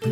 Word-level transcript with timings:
Hej 0.00 0.10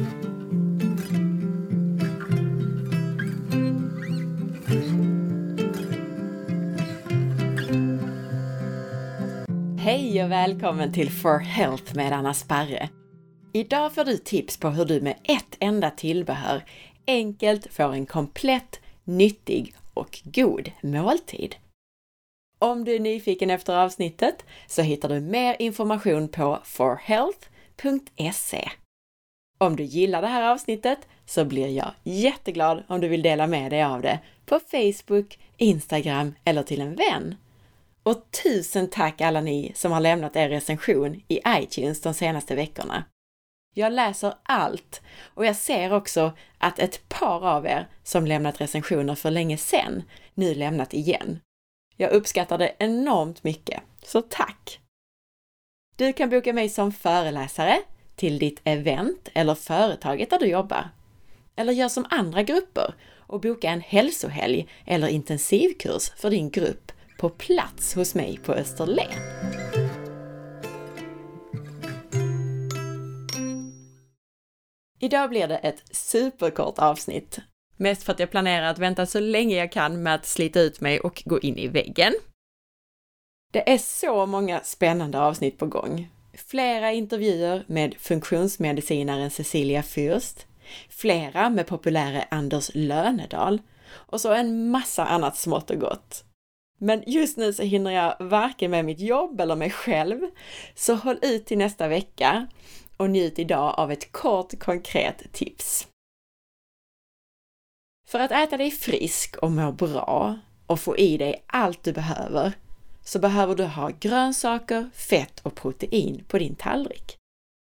och 10.24 10.30
välkommen 10.30 10.92
till 10.92 11.10
For 11.10 11.38
Health 11.38 11.96
med 11.96 12.12
Anna 12.12 12.34
Sparre! 12.34 12.88
Idag 13.52 13.94
får 13.94 14.04
du 14.04 14.16
tips 14.16 14.56
på 14.56 14.68
hur 14.68 14.84
du 14.84 15.00
med 15.00 15.16
ett 15.22 15.56
enda 15.60 15.90
tillbehör 15.90 16.64
enkelt 17.06 17.74
får 17.74 17.92
en 17.92 18.06
komplett, 18.06 18.80
nyttig 19.04 19.74
och 19.94 20.20
god 20.24 20.70
måltid. 20.82 21.56
Om 22.58 22.84
du 22.84 22.94
är 22.94 23.00
nyfiken 23.00 23.50
efter 23.50 23.76
avsnittet 23.76 24.44
så 24.66 24.82
hittar 24.82 25.08
du 25.08 25.20
mer 25.20 25.56
information 25.58 26.28
på 26.28 26.58
forhealth.se. 26.64 28.68
Om 29.58 29.76
du 29.76 29.82
gillar 29.84 30.22
det 30.22 30.28
här 30.28 30.52
avsnittet 30.52 30.98
så 31.26 31.44
blir 31.44 31.68
jag 31.68 31.92
jätteglad 32.02 32.82
om 32.88 33.00
du 33.00 33.08
vill 33.08 33.22
dela 33.22 33.46
med 33.46 33.72
dig 33.72 33.82
av 33.82 34.02
det 34.02 34.18
på 34.46 34.60
Facebook, 34.60 35.38
Instagram 35.56 36.34
eller 36.44 36.62
till 36.62 36.80
en 36.80 36.94
vän. 36.94 37.34
Och 38.02 38.30
tusen 38.42 38.90
tack 38.90 39.20
alla 39.20 39.40
ni 39.40 39.72
som 39.74 39.92
har 39.92 40.00
lämnat 40.00 40.36
er 40.36 40.48
recension 40.48 41.22
i 41.28 41.40
iTunes 41.46 42.00
de 42.00 42.14
senaste 42.14 42.54
veckorna. 42.54 43.04
Jag 43.74 43.92
läser 43.92 44.34
allt 44.42 45.02
och 45.34 45.46
jag 45.46 45.56
ser 45.56 45.92
också 45.92 46.32
att 46.58 46.78
ett 46.78 47.08
par 47.08 47.48
av 47.48 47.66
er 47.66 47.88
som 48.02 48.26
lämnat 48.26 48.60
recensioner 48.60 49.14
för 49.14 49.30
länge 49.30 49.56
sedan 49.56 50.02
nu 50.34 50.54
lämnat 50.54 50.94
igen. 50.94 51.40
Jag 51.96 52.10
uppskattar 52.10 52.58
det 52.58 52.74
enormt 52.78 53.44
mycket, 53.44 53.82
så 54.02 54.22
tack! 54.22 54.80
Du 55.96 56.12
kan 56.12 56.30
boka 56.30 56.52
mig 56.52 56.68
som 56.68 56.92
föreläsare 56.92 57.82
till 58.16 58.38
ditt 58.38 58.60
event 58.64 59.28
eller 59.34 59.54
företaget 59.54 60.30
där 60.30 60.38
du 60.38 60.46
jobbar. 60.46 60.90
Eller 61.56 61.72
gör 61.72 61.88
som 61.88 62.06
andra 62.10 62.42
grupper 62.42 62.94
och 63.18 63.40
boka 63.40 63.70
en 63.70 63.80
hälsohelg 63.80 64.68
eller 64.86 65.08
intensivkurs 65.08 66.10
för 66.16 66.30
din 66.30 66.50
grupp 66.50 66.92
på 67.18 67.28
plats 67.28 67.94
hos 67.94 68.14
mig 68.14 68.38
på 68.44 68.52
Österlen. 68.52 69.12
Idag 74.98 75.30
blir 75.30 75.48
det 75.48 75.56
ett 75.56 75.96
superkort 75.96 76.78
avsnitt. 76.78 77.38
Mest 77.76 78.02
för 78.02 78.12
att 78.12 78.20
jag 78.20 78.30
planerar 78.30 78.66
att 78.66 78.78
vänta 78.78 79.06
så 79.06 79.20
länge 79.20 79.56
jag 79.56 79.72
kan 79.72 80.02
med 80.02 80.14
att 80.14 80.26
slita 80.26 80.60
ut 80.60 80.80
mig 80.80 81.00
och 81.00 81.22
gå 81.26 81.40
in 81.40 81.58
i 81.58 81.68
väggen. 81.68 82.12
Det 83.52 83.72
är 83.72 83.78
så 83.78 84.26
många 84.26 84.60
spännande 84.60 85.20
avsnitt 85.20 85.58
på 85.58 85.66
gång. 85.66 86.10
Flera 86.36 86.92
intervjuer 86.92 87.64
med 87.66 87.94
funktionsmedicinaren 87.98 89.30
Cecilia 89.30 89.82
Fürst, 89.82 90.46
flera 90.88 91.50
med 91.50 91.66
populäre 91.66 92.24
Anders 92.30 92.70
Lönedal 92.74 93.60
och 93.90 94.20
så 94.20 94.32
en 94.32 94.70
massa 94.70 95.04
annat 95.04 95.36
smått 95.36 95.70
och 95.70 95.80
gott. 95.80 96.24
Men 96.78 97.02
just 97.06 97.36
nu 97.36 97.52
så 97.52 97.62
hinner 97.62 97.90
jag 97.90 98.16
varken 98.20 98.70
med 98.70 98.84
mitt 98.84 99.00
jobb 99.00 99.40
eller 99.40 99.56
mig 99.56 99.70
själv, 99.70 100.20
så 100.74 100.94
håll 100.94 101.18
ut 101.22 101.46
till 101.46 101.58
nästa 101.58 101.88
vecka 101.88 102.46
och 102.96 103.10
njut 103.10 103.38
idag 103.38 103.74
av 103.78 103.92
ett 103.92 104.12
kort 104.12 104.58
konkret 104.58 105.32
tips. 105.32 105.88
För 108.08 108.18
att 108.18 108.30
äta 108.30 108.56
dig 108.56 108.70
frisk 108.70 109.36
och 109.36 109.52
må 109.52 109.72
bra 109.72 110.38
och 110.66 110.80
få 110.80 110.96
i 110.96 111.16
dig 111.16 111.44
allt 111.46 111.82
du 111.82 111.92
behöver 111.92 112.52
så 113.06 113.18
behöver 113.18 113.54
du 113.54 113.64
ha 113.64 113.90
grönsaker, 114.00 114.90
fett 114.94 115.40
och 115.40 115.54
protein 115.54 116.24
på 116.28 116.38
din 116.38 116.54
tallrik 116.54 117.18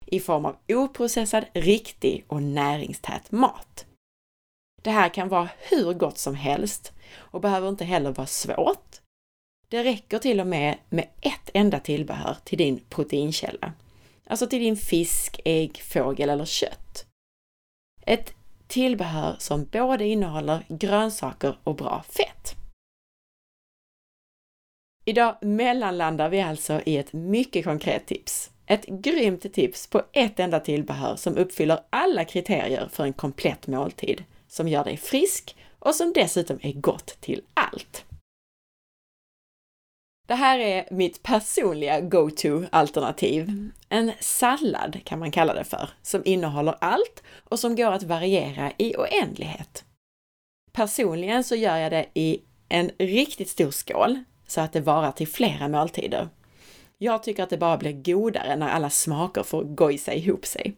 i 0.06 0.20
form 0.20 0.45
av 0.45 0.56
oprocessad, 0.67 1.45
riktig 1.53 2.25
och 2.28 2.44
näringstät 2.44 3.31
mat. 3.31 3.86
Det 4.81 4.92
här 4.92 5.09
kan 5.09 5.30
vara 5.30 5.50
hur 5.58 5.94
gott 5.94 6.17
som 6.17 6.36
helst 6.36 6.94
och 7.14 7.42
behöver 7.42 7.70
inte 7.70 7.86
heller 7.86 8.11
vara 8.11 8.28
svårt. 8.28 9.02
Det 9.67 9.83
räcker 9.83 10.20
till 10.20 10.39
och 10.39 10.48
med 10.48 10.77
med 10.89 11.08
ett 11.21 11.49
enda 11.54 11.80
tillbehör 11.80 12.37
till 12.43 12.58
din 12.58 12.80
proteinkälla, 12.89 13.73
alltså 14.27 14.48
till 14.48 14.60
din 14.60 14.77
fisk, 14.77 15.39
ägg, 15.45 15.82
fågel 15.82 16.30
eller 16.30 16.45
kött. 16.45 17.05
Ett 18.05 18.33
tillbehör 18.67 19.36
som 19.39 19.66
både 19.66 20.05
innehåller 20.05 20.66
grönsaker 20.70 21.58
och 21.64 21.76
bra 21.76 22.04
fett. 22.10 22.61
Idag 25.11 25.38
mellanlandar 25.42 26.30
vi 26.30 26.42
alltså 26.42 26.82
i 26.86 26.98
ett 26.98 27.14
mycket 27.14 27.64
konkret 27.64 28.05
tips. 28.05 28.52
Ett 28.66 28.86
grymt 28.86 29.54
tips 29.54 29.88
på 29.88 30.02
ett 30.11 30.39
enda 30.39 30.60
tillbehör 30.60 31.16
som 31.16 31.38
uppfyller 31.38 31.80
alla 31.89 32.26
kriterier 32.26 32.89
för 32.92 33.04
en 33.04 33.14
komplett 33.14 33.67
måltid, 33.67 34.23
som 34.48 34.67
gör 34.67 34.83
dig 34.83 34.98
frisk 34.98 35.55
och 35.80 35.95
som 35.95 36.14
dessutom 36.14 36.60
är 36.61 36.73
gott 36.73 37.17
till 37.22 37.42
allt. 37.54 38.05
Det 40.27 40.36
här 40.36 40.60
är 40.60 40.88
mitt 40.92 41.23
personliga 41.23 42.02
go-to-alternativ. 42.02 43.72
En 43.89 44.11
sallad 44.20 44.99
kan 45.04 45.20
man 45.20 45.32
kalla 45.32 45.54
det 45.54 45.64
för, 45.64 45.89
som 46.02 46.22
innehåller 46.26 46.76
allt 46.82 47.23
och 47.43 47.60
som 47.60 47.76
går 47.76 47.92
att 47.92 48.04
variera 48.04 48.72
i 48.78 48.95
oändlighet. 48.95 49.86
Personligen 50.72 51.43
så 51.43 51.55
gör 51.55 51.78
jag 51.78 51.92
det 51.92 52.05
i 52.14 52.42
en 52.70 52.92
riktigt 52.98 53.49
stor 53.49 53.72
skål 53.72 54.23
så 54.52 54.62
att 54.62 54.73
det 54.73 54.82
varar 54.82 55.12
till 55.12 55.28
flera 55.28 55.67
måltider. 55.67 56.30
Jag 56.98 57.23
tycker 57.23 57.44
att 57.44 57.50
det 57.50 57.58
bara 57.58 57.78
blir 57.78 58.14
godare 58.14 58.56
när 58.56 58.70
alla 58.70 58.89
smaker 58.89 59.44
får 59.44 59.64
gojsa 59.64 60.14
ihop 60.14 60.45
sig. 60.45 60.76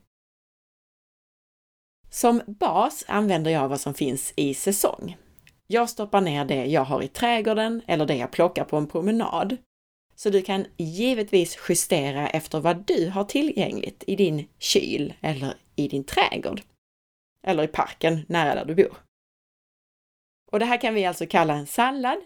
Som 2.10 2.42
bas 2.48 3.06
använder 3.08 3.52
jag 3.52 3.70
vad 3.70 3.82
som 3.82 3.94
finns 3.94 4.34
i 4.36 4.54
säsong. 4.54 5.18
Jag 5.68 5.90
stoppar 5.90 6.22
ner 6.22 6.46
det 6.46 6.66
jag 6.66 6.84
har 6.84 7.02
i 7.02 7.08
trädgården 7.08 7.82
eller 7.88 8.06
det 8.06 8.16
jag 8.16 8.32
plockar 8.32 8.64
på 8.64 8.78
en 8.78 8.88
promenad. 8.88 9.58
Så 10.16 10.30
du 10.30 10.42
kan 10.42 10.66
givetvis 10.78 11.58
justera 11.70 12.28
efter 12.30 12.60
vad 12.60 12.78
du 12.88 13.10
har 13.10 13.24
tillgängligt 13.24 14.04
i 14.08 14.16
din 14.16 14.48
kyl 14.60 15.14
eller 15.22 15.54
i 15.76 15.88
din 15.88 16.04
trädgård. 16.04 16.62
Eller 17.48 17.64
i 17.64 17.68
parken 17.68 18.26
nära 18.28 18.56
där 18.56 18.66
du 18.66 18.76
bor. 18.76 18.98
Och 20.52 20.60
det 20.60 20.66
här 20.66 20.82
kan 20.82 20.94
vi 20.94 21.06
alltså 21.06 21.26
kalla 21.26 21.54
en 21.54 21.68
sallad, 21.68 22.18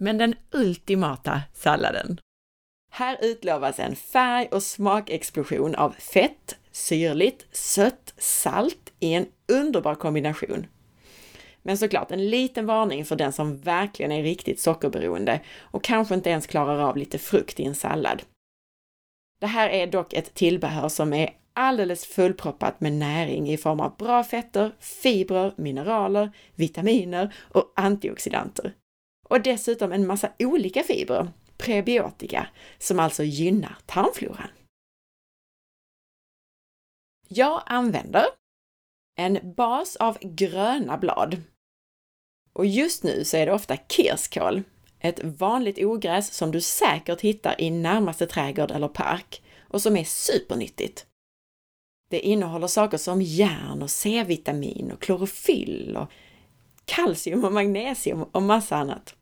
men 0.00 0.18
den 0.18 0.34
ultimata 0.52 1.42
salladen. 1.54 2.20
Här 2.92 3.18
utlovas 3.22 3.78
en 3.78 3.96
färg 3.96 4.48
och 4.50 4.62
smakexplosion 4.62 5.74
av 5.74 5.90
fett, 5.90 6.56
syrligt, 6.72 7.56
sött, 7.56 8.14
salt 8.18 8.92
i 9.00 9.14
en 9.14 9.26
underbar 9.48 9.94
kombination. 9.94 10.66
Men 11.62 11.78
såklart 11.78 12.10
en 12.10 12.30
liten 12.30 12.66
varning 12.66 13.04
för 13.04 13.16
den 13.16 13.32
som 13.32 13.58
verkligen 13.58 14.12
är 14.12 14.22
riktigt 14.22 14.60
sockerberoende 14.60 15.40
och 15.60 15.84
kanske 15.84 16.14
inte 16.14 16.30
ens 16.30 16.46
klarar 16.46 16.78
av 16.78 16.96
lite 16.96 17.18
frukt 17.18 17.60
i 17.60 17.64
en 17.64 17.74
sallad. 17.74 18.22
Det 19.40 19.46
här 19.46 19.68
är 19.68 19.86
dock 19.86 20.12
ett 20.12 20.34
tillbehör 20.34 20.88
som 20.88 21.12
är 21.12 21.30
alldeles 21.52 22.06
fullproppat 22.06 22.80
med 22.80 22.92
näring 22.92 23.50
i 23.50 23.56
form 23.56 23.80
av 23.80 23.96
bra 23.96 24.24
fetter, 24.24 24.72
fibrer, 24.78 25.54
mineraler, 25.56 26.30
vitaminer 26.54 27.34
och 27.48 27.72
antioxidanter. 27.76 28.74
Och 29.30 29.42
dessutom 29.42 29.92
en 29.92 30.06
massa 30.06 30.32
olika 30.38 30.82
fibrer, 30.82 31.32
prebiotika, 31.56 32.48
som 32.78 33.00
alltså 33.00 33.22
gynnar 33.22 33.76
tarmfloran. 33.86 34.48
Jag 37.28 37.62
använder 37.66 38.24
en 39.18 39.54
bas 39.54 39.96
av 39.96 40.18
gröna 40.20 40.98
blad. 40.98 41.42
Och 42.52 42.66
just 42.66 43.02
nu 43.02 43.24
så 43.24 43.36
är 43.36 43.46
det 43.46 43.52
ofta 43.52 43.76
kirskål, 43.76 44.62
ett 44.98 45.24
vanligt 45.24 45.78
ogräs 45.78 46.32
som 46.34 46.50
du 46.50 46.60
säkert 46.60 47.20
hittar 47.20 47.60
i 47.60 47.70
närmaste 47.70 48.26
trädgård 48.26 48.70
eller 48.70 48.88
park 48.88 49.42
och 49.68 49.82
som 49.82 49.96
är 49.96 50.04
supernyttigt. 50.04 51.06
Det 52.10 52.20
innehåller 52.20 52.66
saker 52.66 52.98
som 52.98 53.22
järn 53.22 53.82
och 53.82 53.90
C-vitamin 53.90 54.90
och 54.92 55.02
klorofyll 55.02 55.96
och 55.96 56.12
kalcium 56.84 57.44
och 57.44 57.52
magnesium 57.52 58.22
och 58.22 58.42
massa 58.42 58.76
annat. 58.76 59.16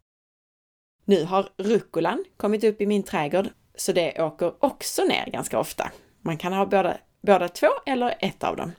Nu 1.09 1.25
har 1.25 1.49
rucolan 1.57 2.25
kommit 2.37 2.65
upp 2.65 2.81
i 2.81 2.87
min 2.87 3.03
trädgård, 3.03 3.49
så 3.75 3.93
det 3.93 4.23
åker 4.23 4.65
också 4.65 5.05
ner 5.05 5.27
ganska 5.27 5.59
ofta. 5.59 5.93
Man 6.21 6.39
kan 6.39 6.53
ha 6.53 6.67
båda, 6.67 6.97
båda 7.21 7.49
två 7.49 7.67
eller 7.87 8.15
ett 8.21 8.45
av 8.45 8.57
dem. 8.57 8.73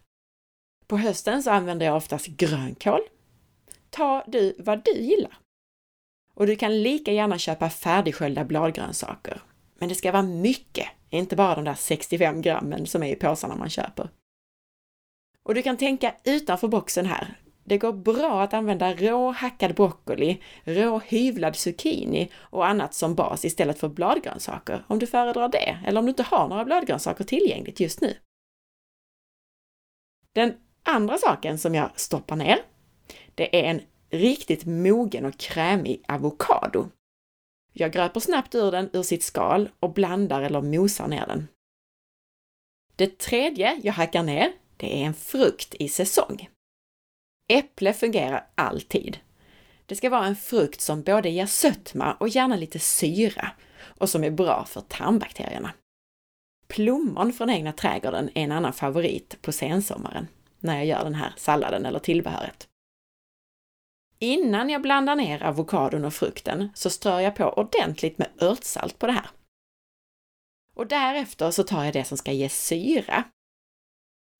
På 0.87 0.97
hösten 0.97 1.43
så 1.43 1.51
använder 1.51 1.85
jag 1.85 1.95
oftast 1.95 2.27
grönkål. 2.27 3.01
Ta 3.89 4.23
du 4.27 4.55
vad 4.59 4.85
du 4.85 4.91
gillar. 4.91 5.37
Och 6.33 6.47
du 6.47 6.55
kan 6.55 6.83
lika 6.83 7.11
gärna 7.11 7.37
köpa 7.37 7.69
färdigsköljda 7.69 8.45
bladgrönsaker. 8.45 9.41
Men 9.79 9.89
det 9.89 9.95
ska 9.95 10.11
vara 10.11 10.23
mycket, 10.23 10.87
inte 11.09 11.35
bara 11.35 11.55
de 11.55 11.63
där 11.63 11.75
65 11.75 12.41
grammen 12.41 12.85
som 12.85 13.03
är 13.03 13.11
i 13.11 13.15
påsarna 13.15 13.55
man 13.55 13.69
köper. 13.69 14.09
Och 15.43 15.55
du 15.55 15.61
kan 15.61 15.77
tänka 15.77 16.15
utanför 16.23 16.67
boxen 16.67 17.05
här. 17.05 17.39
Det 17.69 17.77
går 17.77 17.93
bra 17.93 18.41
att 18.41 18.53
använda 18.53 18.93
rå 18.93 19.31
hackad 19.31 19.75
broccoli, 19.75 20.41
rå 20.63 20.99
hyvlad 20.99 21.55
zucchini 21.55 22.31
och 22.35 22.67
annat 22.67 22.93
som 22.93 23.15
bas 23.15 23.45
istället 23.45 23.79
för 23.79 23.89
bladgrönsaker 23.89 24.85
om 24.87 24.99
du 24.99 25.07
föredrar 25.07 25.49
det, 25.49 25.79
eller 25.85 25.99
om 25.99 26.05
du 26.05 26.09
inte 26.09 26.23
har 26.23 26.47
några 26.47 26.65
bladgrönsaker 26.65 27.23
tillgängligt 27.23 27.79
just 27.79 28.01
nu. 28.01 28.17
Den 30.33 30.53
andra 30.83 31.17
saken 31.17 31.57
som 31.57 31.75
jag 31.75 31.99
stoppar 31.99 32.35
ner, 32.35 32.57
det 33.35 33.65
är 33.65 33.69
en 33.69 33.81
riktigt 34.09 34.65
mogen 34.65 35.25
och 35.25 35.37
krämig 35.37 36.03
avokado. 36.07 36.89
Jag 37.73 37.91
gröper 37.91 38.19
snabbt 38.19 38.55
ur 38.55 38.71
den 38.71 38.89
ur 38.93 39.03
sitt 39.03 39.23
skal 39.23 39.69
och 39.79 39.93
blandar 39.93 40.41
eller 40.41 40.61
mosar 40.61 41.07
ner 41.07 41.27
den. 41.27 41.47
Det 42.95 43.17
tredje 43.17 43.79
jag 43.83 43.93
hackar 43.93 44.23
ner, 44.23 44.51
det 44.77 45.01
är 45.01 45.05
en 45.05 45.13
frukt 45.13 45.75
i 45.79 45.89
säsong. 45.89 46.49
Äpple 47.49 47.93
fungerar 47.93 48.47
alltid. 48.55 49.17
Det 49.85 49.95
ska 49.95 50.09
vara 50.09 50.25
en 50.25 50.35
frukt 50.35 50.81
som 50.81 51.03
både 51.03 51.29
ger 51.29 51.45
sötma 51.45 52.13
och 52.13 52.29
gärna 52.29 52.55
lite 52.55 52.79
syra 52.79 53.51
och 53.81 54.09
som 54.09 54.23
är 54.23 54.31
bra 54.31 54.65
för 54.65 54.81
tarmbakterierna. 54.81 55.73
Plommon 56.67 57.33
från 57.33 57.49
egna 57.49 57.71
trädgården 57.71 58.29
är 58.35 58.43
en 58.43 58.51
annan 58.51 58.73
favorit 58.73 59.41
på 59.41 59.51
sensommaren 59.51 60.27
när 60.59 60.75
jag 60.77 60.85
gör 60.85 61.03
den 61.03 61.15
här 61.15 61.33
salladen 61.37 61.85
eller 61.85 61.99
tillbehöret. 61.99 62.67
Innan 64.19 64.69
jag 64.69 64.81
blandar 64.81 65.15
ner 65.15 65.43
avokadon 65.43 66.05
och 66.05 66.13
frukten 66.13 66.69
så 66.75 66.89
strör 66.89 67.19
jag 67.19 67.35
på 67.35 67.45
ordentligt 67.45 68.17
med 68.17 68.27
örtsalt 68.41 68.99
på 68.99 69.07
det 69.07 69.13
här. 69.13 69.29
Och 70.73 70.87
därefter 70.87 71.51
så 71.51 71.63
tar 71.63 71.83
jag 71.83 71.93
det 71.93 72.03
som 72.03 72.17
ska 72.17 72.31
ge 72.31 72.49
syra. 72.49 73.23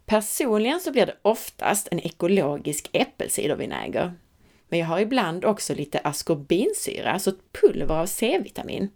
Personligen 0.09 0.79
så 0.79 0.91
blir 0.91 1.06
det 1.06 1.17
oftast 1.21 1.88
en 1.91 2.00
ekologisk 2.00 2.89
äppelcidervinäger. 2.94 4.13
Men 4.67 4.79
jag 4.79 4.88
har 4.88 5.00
ibland 5.00 5.45
också 5.45 5.75
lite 5.75 6.00
askorbinsyra, 6.00 7.11
alltså 7.11 7.29
ett 7.29 7.53
pulver 7.61 7.95
av 7.95 8.06
C-vitamin. 8.06 8.89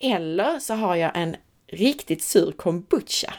Eller 0.00 0.58
så 0.58 0.74
har 0.74 0.96
jag 0.96 1.12
en 1.14 1.36
riktigt 1.66 2.22
sur 2.22 2.52
kombucha 2.52 3.34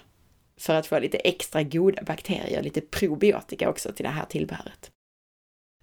för 0.57 0.73
att 0.73 0.87
få 0.87 0.99
lite 0.99 1.17
extra 1.17 1.63
goda 1.63 2.03
bakterier, 2.03 2.63
lite 2.63 2.81
probiotika 2.81 3.69
också 3.69 3.93
till 3.93 4.03
det 4.03 4.09
här 4.09 4.25
tillbehöret. 4.25 4.91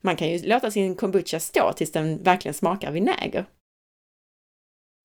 Man 0.00 0.16
kan 0.16 0.28
ju 0.28 0.48
låta 0.48 0.70
sin 0.70 0.94
kombucha 0.96 1.40
stå 1.40 1.72
tills 1.72 1.92
den 1.92 2.22
verkligen 2.22 2.54
smakar 2.54 2.92
vinäger. 2.92 3.46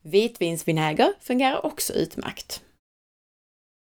Vitvinsvinäger 0.03 1.13
fungerar 1.19 1.65
också 1.65 1.93
utmärkt. 1.93 2.63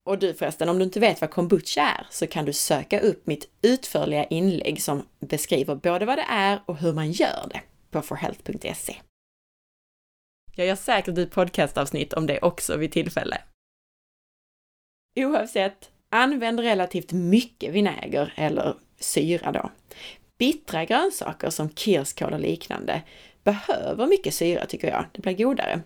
Och 0.05 0.19
du 0.19 0.33
förresten, 0.33 0.69
om 0.69 0.77
du 0.77 0.83
inte 0.83 0.99
vet 0.99 1.21
vad 1.21 1.29
kombucha 1.29 1.81
är 1.81 2.07
så 2.09 2.27
kan 2.27 2.45
du 2.45 2.53
söka 2.53 2.99
upp 2.99 3.27
mitt 3.27 3.49
utförliga 3.61 4.23
inlägg 4.23 4.81
som 4.81 5.07
beskriver 5.19 5.75
både 5.75 6.05
vad 6.05 6.17
det 6.17 6.25
är 6.29 6.61
och 6.65 6.77
hur 6.77 6.93
man 6.93 7.11
gör 7.11 7.47
det 7.49 7.61
på 7.91 8.01
forhealth.se. 8.01 8.95
Jag 10.55 10.67
gör 10.67 10.75
säkert 10.75 11.17
ett 11.17 11.31
podcastavsnitt 11.31 12.13
om 12.13 12.27
det 12.27 12.39
också 12.39 12.77
vid 12.77 12.91
tillfälle. 12.91 13.41
Oavsett, 15.15 15.91
använd 16.09 16.59
relativt 16.59 17.11
mycket 17.11 17.73
vinäger 17.73 18.33
eller 18.35 18.75
syra 18.99 19.51
då. 19.51 19.71
Bittra 20.37 20.85
grönsaker 20.85 21.49
som 21.49 21.69
kirskål 21.69 22.33
och 22.33 22.39
liknande 22.39 23.01
behöver 23.43 24.07
mycket 24.07 24.33
syra 24.33 24.65
tycker 24.65 24.87
jag, 24.87 25.05
det 25.11 25.21
blir 25.21 25.33
godare. 25.33 25.81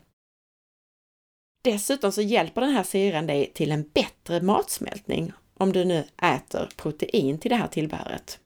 Dessutom 1.68 2.12
så 2.12 2.22
hjälper 2.22 2.62
den 2.62 2.70
här 2.70 2.84
syran 2.84 3.28
dig 3.28 3.52
till 3.54 3.72
en 3.72 3.84
bättre 3.84 4.42
matsmältning 4.42 5.32
om 5.54 5.74
du 5.74 5.86
nu 5.86 6.04
äter 6.22 6.70
protein 6.76 7.40
till 7.40 7.50
det 7.50 7.56
här 7.56 7.68
tillbehöret. 7.68 8.40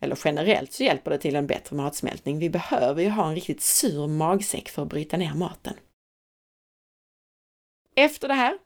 Eller 0.00 0.18
generellt 0.24 0.72
så 0.72 0.82
hjälper 0.82 1.10
det 1.10 1.18
till 1.18 1.36
en 1.36 1.46
bättre 1.46 1.76
matsmältning. 1.76 2.38
Vi 2.38 2.50
behöver 2.50 3.02
ju 3.02 3.08
ha 3.08 3.28
en 3.28 3.34
riktigt 3.34 3.62
sur 3.62 4.06
magsäck 4.06 4.68
för 4.68 4.82
att 4.82 4.88
bryta 4.88 5.16
ner 5.16 5.34
maten. 5.34 5.74
Efter 7.96 8.28
det 8.28 8.34
här 8.34 8.58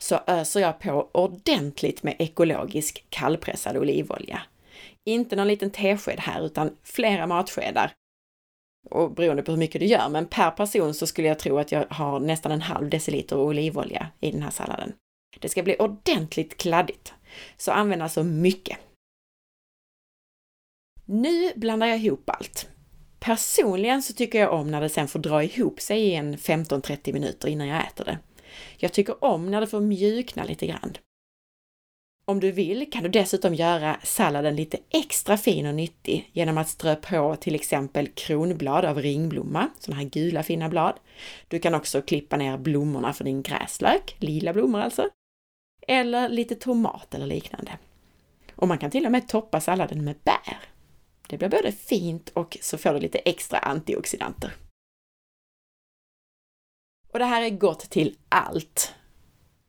så 0.00 0.20
öser 0.26 0.60
jag 0.60 0.78
på 0.78 1.10
ordentligt 1.12 2.02
med 2.02 2.16
ekologisk 2.18 3.06
kallpressad 3.08 3.76
olivolja. 3.76 4.42
Inte 5.04 5.36
någon 5.36 5.48
liten 5.48 5.70
tesked 5.70 6.20
här 6.20 6.46
utan 6.46 6.76
flera 6.82 7.26
matskedar. 7.26 7.92
Och 8.90 9.14
beroende 9.14 9.42
på 9.42 9.52
hur 9.52 9.58
mycket 9.58 9.80
du 9.80 9.86
gör, 9.86 10.08
men 10.08 10.26
per 10.26 10.50
person 10.50 10.94
så 10.94 11.06
skulle 11.06 11.28
jag 11.28 11.38
tro 11.38 11.58
att 11.58 11.72
jag 11.72 11.86
har 11.90 12.20
nästan 12.20 12.52
en 12.52 12.62
halv 12.62 12.90
deciliter 12.90 13.38
olivolja 13.38 14.08
i 14.20 14.30
den 14.30 14.42
här 14.42 14.50
salladen. 14.50 14.92
Det 15.40 15.48
ska 15.48 15.62
bli 15.62 15.76
ordentligt 15.78 16.56
kladdigt, 16.56 17.14
så 17.56 17.72
använd 17.72 18.02
alltså 18.02 18.22
mycket. 18.22 18.78
Nu 21.04 21.52
blandar 21.56 21.86
jag 21.86 21.98
ihop 21.98 22.30
allt. 22.30 22.68
Personligen 23.20 24.02
så 24.02 24.12
tycker 24.12 24.40
jag 24.40 24.52
om 24.52 24.70
när 24.70 24.80
det 24.80 24.88
sen 24.88 25.08
får 25.08 25.18
dra 25.18 25.42
ihop 25.42 25.80
sig 25.80 26.00
i 26.00 26.14
en 26.14 26.36
15-30 26.36 27.12
minuter 27.12 27.48
innan 27.48 27.68
jag 27.68 27.86
äter 27.86 28.04
det. 28.04 28.18
Jag 28.76 28.92
tycker 28.92 29.24
om 29.24 29.50
när 29.50 29.60
det 29.60 29.66
får 29.66 29.80
mjukna 29.80 30.44
lite 30.44 30.66
grann. 30.66 30.96
Om 32.26 32.40
du 32.40 32.52
vill 32.52 32.90
kan 32.92 33.02
du 33.02 33.08
dessutom 33.08 33.54
göra 33.54 34.00
salladen 34.02 34.56
lite 34.56 34.78
extra 34.90 35.36
fin 35.36 35.66
och 35.66 35.74
nyttig 35.74 36.30
genom 36.32 36.58
att 36.58 36.68
strö 36.68 36.96
på 36.96 37.36
till 37.36 37.54
exempel 37.54 38.08
kronblad 38.08 38.84
av 38.84 39.02
ringblomma, 39.02 39.70
sådana 39.78 40.02
här 40.02 40.08
gula 40.08 40.42
fina 40.42 40.68
blad. 40.68 40.94
Du 41.48 41.58
kan 41.58 41.74
också 41.74 42.02
klippa 42.02 42.36
ner 42.36 42.58
blommorna 42.58 43.12
från 43.12 43.24
din 43.24 43.42
gräslök, 43.42 44.16
lila 44.18 44.52
blommor 44.52 44.80
alltså. 44.80 45.08
Eller 45.88 46.28
lite 46.28 46.54
tomat 46.54 47.14
eller 47.14 47.26
liknande. 47.26 47.78
Och 48.56 48.68
man 48.68 48.78
kan 48.78 48.90
till 48.90 49.06
och 49.06 49.12
med 49.12 49.28
toppa 49.28 49.60
salladen 49.60 50.04
med 50.04 50.16
bär. 50.24 50.58
Det 51.28 51.38
blir 51.38 51.48
både 51.48 51.72
fint 51.72 52.28
och 52.28 52.58
så 52.60 52.78
får 52.78 52.94
du 52.94 53.00
lite 53.00 53.18
extra 53.18 53.58
antioxidanter. 53.58 54.52
Och 57.12 57.18
det 57.18 57.24
här 57.24 57.42
är 57.42 57.50
gott 57.50 57.90
till 57.90 58.16
allt. 58.28 58.94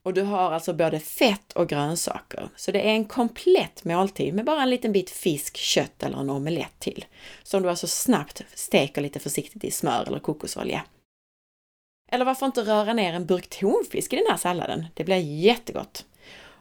Och 0.05 0.13
du 0.13 0.21
har 0.21 0.51
alltså 0.51 0.73
både 0.73 0.99
fett 0.99 1.53
och 1.53 1.69
grönsaker. 1.69 2.49
Så 2.55 2.71
det 2.71 2.79
är 2.79 2.93
en 2.93 3.05
komplett 3.05 3.83
måltid 3.83 4.33
med 4.33 4.45
bara 4.45 4.61
en 4.61 4.69
liten 4.69 4.91
bit 4.91 5.09
fisk, 5.09 5.57
kött 5.57 6.03
eller 6.03 6.17
en 6.17 6.29
omelett 6.29 6.79
till. 6.79 7.05
Som 7.43 7.63
du 7.63 7.69
alltså 7.69 7.87
snabbt 7.87 8.41
steker 8.53 9.01
lite 9.01 9.19
försiktigt 9.19 9.63
i 9.63 9.71
smör 9.71 10.03
eller 10.07 10.19
kokosolja. 10.19 10.83
Eller 12.11 12.25
varför 12.25 12.45
inte 12.45 12.61
röra 12.61 12.93
ner 12.93 13.13
en 13.13 13.25
burk 13.25 13.49
tonfisk 13.49 14.13
i 14.13 14.15
den 14.15 14.25
här 14.29 14.37
salladen? 14.37 14.85
Det 14.93 15.03
blir 15.03 15.17
jättegott. 15.17 16.05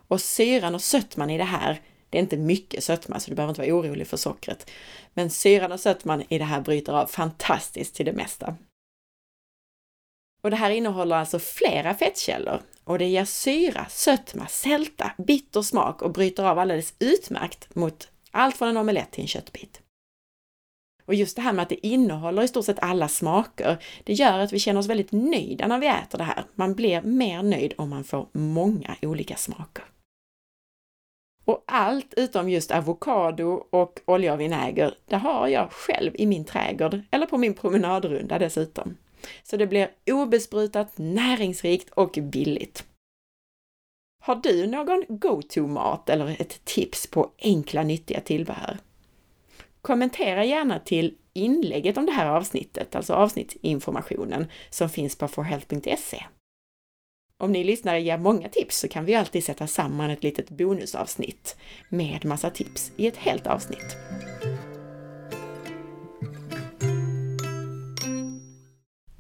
Och 0.09 0.21
syran 0.21 0.75
och 0.75 0.83
sötman 0.83 1.31
i 1.31 1.39
det 1.39 1.45
här, 1.45 1.81
det 2.11 2.19
är 2.19 2.23
inte 2.23 2.37
mycket 2.37 2.85
sötma 2.85 3.21
så 3.21 3.31
du 3.31 3.37
behöver 3.37 3.51
inte 3.51 3.61
vara 3.61 3.75
orolig 3.75 4.07
för 4.07 4.17
sockret. 4.17 4.71
Men 5.15 5.31
syran 5.31 5.73
och 5.73 5.81
sötman 5.81 6.25
i 6.29 6.39
det 6.39 6.45
här 6.45 6.61
bryter 6.61 6.93
av 6.93 7.07
fantastiskt 7.07 7.95
till 7.95 8.07
det 8.07 8.13
mesta. 8.13 8.57
Och 10.43 10.51
det 10.51 10.57
här 10.57 10.71
innehåller 10.71 11.17
alltså 11.17 11.39
flera 11.39 11.95
fettkällor 11.95 12.63
och 12.85 12.99
det 12.99 13.07
ger 13.07 13.25
syra, 13.25 13.87
sötma, 13.91 14.47
sälta, 14.47 15.13
bitter 15.19 15.63
smak 15.63 16.03
och 16.03 16.13
bryter 16.13 16.45
av 16.45 16.59
alldeles 16.59 16.95
utmärkt 16.99 17.75
mot 17.75 18.09
allt 18.31 18.57
från 18.57 18.69
en 18.69 18.77
omelett 18.77 19.11
till 19.11 19.23
en 19.23 19.29
köttbit. 19.29 19.81
Och 21.07 21.15
just 21.15 21.37
det 21.37 21.43
här 21.43 21.53
med 21.53 21.63
att 21.63 21.69
det 21.69 21.87
innehåller 21.87 22.43
i 22.43 22.49
stort 22.49 22.65
sett 22.65 22.83
alla 22.83 23.09
smaker, 23.09 23.79
det 24.05 24.13
gör 24.13 24.39
att 24.39 24.53
vi 24.53 24.59
känner 24.59 24.81
oss 24.81 24.87
väldigt 24.87 25.13
nöjda 25.13 25.67
när 25.67 25.79
vi 25.79 25.87
äter 25.87 26.19
det 26.19 26.25
här. 26.25 26.45
Man 26.55 26.75
blir 26.75 27.03
mer 27.03 27.43
nöjd 27.43 27.75
om 27.79 27.91
man 27.91 28.05
får 28.05 28.27
många 28.33 28.97
olika 29.03 29.37
smaker. 29.37 29.85
Och 31.45 31.65
allt 31.67 32.15
utom 32.17 32.51
just 32.51 32.71
avokado 32.71 33.67
och 33.71 34.01
olja 34.05 34.33
och 34.33 34.41
vinäger, 34.41 34.95
det 35.07 35.17
har 35.17 35.49
jag 35.49 35.73
själv 35.73 36.13
i 36.15 36.27
min 36.27 36.45
trädgård 36.45 37.01
eller 37.11 37.27
på 37.27 37.39
min 37.39 37.55
promenadrunda 37.55 38.39
dessutom. 38.39 38.97
Så 39.43 39.57
det 39.57 39.67
blir 39.67 39.91
obesprutat, 40.11 40.93
näringsrikt 40.97 41.91
och 41.91 42.19
billigt. 42.23 42.85
Har 44.23 44.37
du 44.37 44.67
någon 44.67 45.05
go-to-mat 45.09 46.09
eller 46.09 46.41
ett 46.41 46.65
tips 46.65 47.07
på 47.07 47.31
enkla 47.39 47.83
nyttiga 47.83 48.21
tillbehör? 48.21 48.79
Kommentera 49.83 50.45
gärna 50.45 50.79
till 50.79 51.15
inlägget 51.33 51.97
om 51.97 52.07
det 52.07 52.13
här 52.13 52.27
avsnittet, 52.27 52.95
alltså 52.95 53.13
avsnittsinformationen 53.13 54.47
som 54.71 54.89
finns 54.89 55.17
på 55.17 55.29
forhealth.se. 55.29 56.25
Om 57.39 57.53
ni 57.53 57.65
lyssnare 57.65 58.01
ger 58.01 58.19
många 58.19 58.49
tips 58.49 58.79
så 58.79 58.89
kan 58.89 59.05
vi 59.05 59.15
alltid 59.15 59.45
sätta 59.45 59.67
samman 59.67 60.11
ett 60.11 60.23
litet 60.23 60.51
bonusavsnitt 60.51 61.57
med 61.89 62.25
massa 62.25 62.51
tips 62.51 62.93
i 62.97 63.07
ett 63.07 63.17
helt 63.17 63.47
avsnitt. 63.47 63.97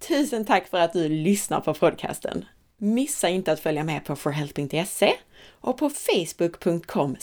Tusen 0.08 0.44
tack 0.44 0.68
för 0.68 0.78
att 0.78 0.92
du 0.92 1.08
lyssnar 1.08 1.60
på 1.60 1.74
podcasten! 1.74 2.44
Missa 2.76 3.28
inte 3.28 3.52
att 3.52 3.60
följa 3.60 3.84
med 3.84 4.04
på 4.04 4.16
forhealth.se 4.16 5.12
och 5.46 5.78
på 5.78 5.90
facebook.com 5.90 7.16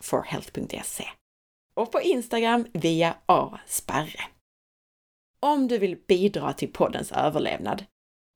forhealth.se 0.00 1.04
och 1.74 1.92
på 1.92 2.00
Instagram 2.00 2.66
via 2.72 3.16
asparre. 3.26 4.20
Om 5.40 5.68
du 5.68 5.78
vill 5.78 5.96
bidra 6.06 6.52
till 6.52 6.72
poddens 6.72 7.12
överlevnad, 7.12 7.84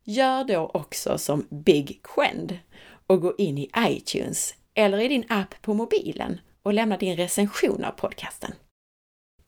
gör 0.04 0.44
då 0.44 0.70
också 0.74 1.18
som 1.18 1.46
Big 1.50 2.00
Quend 2.02 2.58
och 3.06 3.20
gå 3.20 3.34
in 3.38 3.58
i 3.58 3.70
iTunes 3.78 4.54
eller 4.74 4.98
i 4.98 5.08
din 5.08 5.24
app 5.28 5.62
på 5.62 5.74
mobilen 5.74 6.40
och 6.62 6.74
lämna 6.74 6.96
din 6.96 7.16
recension 7.16 7.84
av 7.84 7.92
podcasten. 7.92 8.52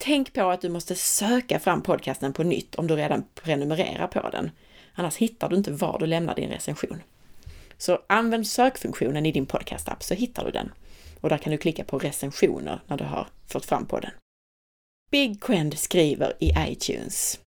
Tänk 0.03 0.33
på 0.33 0.51
att 0.51 0.61
du 0.61 0.69
måste 0.69 0.95
söka 0.95 1.59
fram 1.59 1.83
podcasten 1.83 2.33
på 2.33 2.43
nytt 2.43 2.75
om 2.75 2.87
du 2.87 2.97
redan 2.97 3.25
prenumererar 3.35 4.07
på 4.07 4.31
den. 4.31 4.51
Annars 4.95 5.17
hittar 5.17 5.49
du 5.49 5.57
inte 5.57 5.73
var 5.73 5.99
du 5.99 6.07
lämnar 6.07 6.35
din 6.35 6.51
recension. 6.51 7.03
Så 7.79 7.99
använd 8.07 8.47
sökfunktionen 8.47 9.27
i 9.27 9.33
din 9.33 9.47
podcastapp 9.47 10.03
så 10.03 10.15
hittar 10.15 10.45
du 10.45 10.51
den. 10.51 10.73
Och 11.21 11.29
där 11.29 11.39
kan 11.39 11.53
du 11.53 11.59
klicka 11.59 11.85
på 11.85 11.99
recensioner 11.99 12.81
när 12.87 12.97
du 12.97 13.05
har 13.05 13.29
fått 13.47 13.67
fram 13.67 13.87
podden. 13.87 14.11
Big 15.11 15.43
Quend 15.43 15.79
skriver 15.79 16.37
i 16.39 16.53
iTunes. 16.69 17.41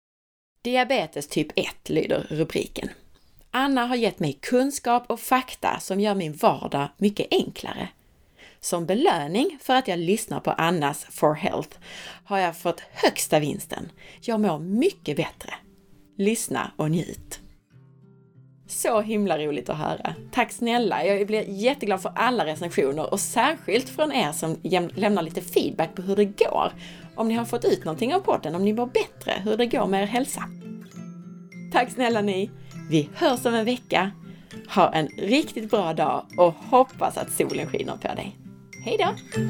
Diabetes 0.62 1.28
typ 1.28 1.48
1 1.56 1.90
lyder 1.90 2.28
rubriken. 2.30 2.90
Anna 3.52 3.86
har 3.86 3.96
gett 3.96 4.20
mig 4.20 4.34
kunskap 4.34 5.12
och 5.12 5.20
fakta 5.20 5.80
som 5.80 6.00
gör 6.00 6.16
min 6.16 6.34
vardag 6.34 6.88
mycket 6.98 7.28
enklare. 7.32 7.90
Som 8.64 8.86
belöning 8.86 9.58
för 9.62 9.76
att 9.76 9.88
jag 9.88 10.00
lyssnar 10.00 10.40
på 10.40 10.52
Annas 10.52 11.06
For 11.10 11.34
Health 11.34 11.78
har 12.24 12.38
jag 12.38 12.58
fått 12.58 12.80
högsta 12.92 13.40
vinsten. 13.40 13.92
Jag 14.22 14.40
mår 14.40 14.60
mycket 14.60 15.18
bättre. 15.18 15.54
Lyssna 16.18 16.72
och 16.78 16.92
njut! 16.92 17.40
Så 18.68 19.02
himla 19.02 19.38
roligt 19.38 19.70
att 19.70 19.78
höra! 19.78 20.16
Tack 20.32 20.52
snälla! 20.52 21.06
Jag 21.06 21.28
blir 21.28 21.46
jätteglad 21.50 22.02
för 22.02 22.12
alla 22.16 22.46
recensioner 22.46 23.14
och 23.14 23.20
särskilt 23.20 23.90
från 23.90 24.12
er 24.12 24.32
som 24.32 24.58
lämnar 24.96 25.22
lite 25.22 25.42
feedback 25.42 25.96
på 25.96 26.02
hur 26.02 26.16
det 26.16 26.26
går. 26.26 26.72
Om 27.16 27.28
ni 27.28 27.34
har 27.34 27.46
fått 27.46 27.66
ut 27.66 27.86
någonting 27.86 28.16
av 28.16 28.20
podden, 28.20 28.56
om 28.56 28.66
ni 28.66 28.74
mår 28.74 28.86
bättre, 28.86 29.34
hur 29.44 29.58
det 29.58 29.66
går 29.66 29.88
med 29.88 30.04
er 30.04 30.08
hälsa. 30.08 30.44
Tack 31.72 31.92
snälla 31.92 32.22
ni! 32.22 32.52
Vi 32.90 33.10
hörs 33.16 33.46
om 33.46 33.54
en 33.54 33.66
vecka. 33.66 34.12
Ha 34.76 34.94
en 34.94 35.08
riktigt 35.08 35.70
bra 35.70 35.94
dag 35.94 36.26
och 36.38 36.54
hoppas 36.54 37.18
att 37.18 37.32
solen 37.32 37.68
skiner 37.68 37.98
på 37.98 38.08
dig. 38.08 38.41
Hej 38.84 38.98
då! 38.98 39.42